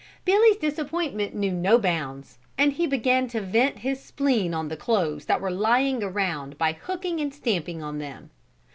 Billy's 0.25 0.57
disappointment 0.57 1.35
knew 1.35 1.51
no 1.51 1.77
bounds 1.77 2.39
and 2.57 2.73
he 2.73 2.87
began 2.87 3.27
to 3.27 3.39
vent 3.39 3.77
his 3.77 4.01
spleen 4.03 4.51
on 4.51 4.67
the 4.67 4.75
clothes 4.75 5.25
that 5.25 5.39
were 5.39 5.51
lying 5.51 6.01
around 6.01 6.57
by 6.57 6.71
hooking 6.73 7.19
and 7.19 7.31
stamping 7.31 7.83
on 7.83 7.99
them. 7.99 8.31